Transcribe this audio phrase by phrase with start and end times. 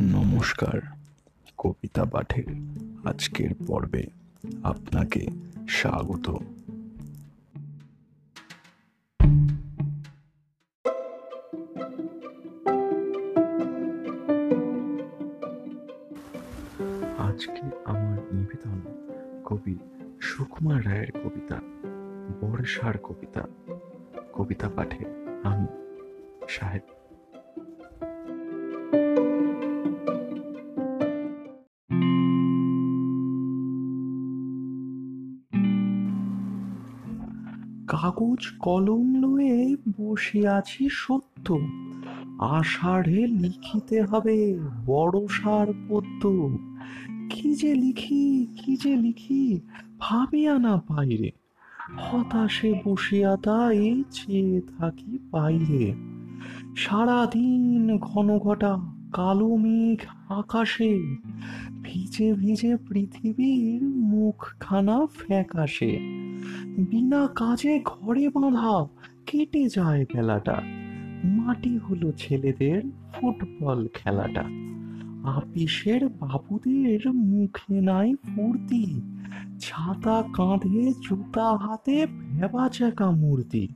[0.00, 0.80] নমস্কার,
[1.58, 2.44] কবিতা পাঠের
[3.04, 4.06] আজকের পর্বে
[4.62, 5.26] আপনাকে
[5.68, 6.30] স্বাগত।
[17.18, 18.80] আজকে আমার নিবেদন
[19.44, 19.78] কবি
[20.20, 21.60] সুকুমার রায়ের কবিতা,
[22.40, 23.42] বর্ষার কবিতা।
[24.32, 25.04] কবিতা পাঠে
[25.44, 25.66] আমি
[26.48, 26.95] সাহেব
[37.88, 41.58] কাগজ কলম লয়ে বসে আছি সত্য।
[42.38, 46.50] আষাঢ়ে লিখিতে হবে বড় সার পদ্য।
[47.30, 49.60] কি যে লিখি, কি যে লিখি,
[49.98, 51.30] ভাবিয়া না পাইরে।
[51.96, 55.94] হতাশে বসিয়া তাই চেয়ে থাকি বাইরে।
[56.76, 58.78] সারাদিন ঘন ঘটা
[59.12, 61.16] কালো মেঘ আকাশে।
[61.96, 65.98] ভিজে ভিজে পৃথিবীর মুখখানা ফ্যাকাশে।
[66.78, 68.86] বিনা কাজে ঘরে বাঁধা
[69.26, 70.62] কেটে যায় বেলাটা।
[71.24, 74.44] মাটি হলো ছেলেদের ফুটবল খেলাটা।
[75.30, 79.00] আপিসের বাবুদের মুখে নাই ফুর্তি।
[79.58, 83.68] ছাতা কাঁধে জুতা হাতে ভেবা চাকা মূর্তি।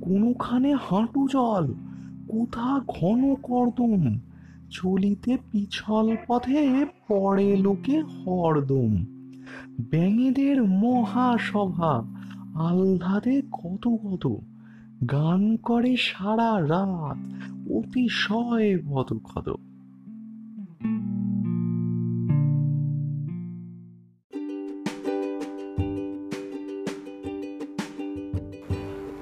[0.00, 1.74] কোনোখানে হাঁটু জল,
[2.28, 4.18] কোথা ঘন কর্দম
[4.70, 9.04] চলিতে পিছল পথে পড়ে লোকে হরদম।
[9.90, 12.04] ব্যাঙেদের মহাসভা,
[12.54, 14.26] আহ্লাদে কত কত।
[15.10, 17.18] গান করে সারা রাত,
[17.70, 19.54] অতিশয় ক্ষত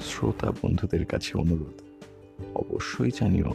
[0.00, 1.80] শ্রোতা বন্ধুদের কাছে অনুরোধ,
[2.54, 3.54] অবশ্যই জানিও